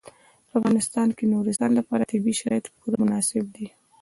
[0.47, 3.67] په افغانستان کې د نورستان لپاره طبیعي شرایط پوره مناسب دي.